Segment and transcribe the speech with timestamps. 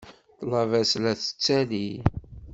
[0.35, 1.89] Ṭṭlaba-s la tettali.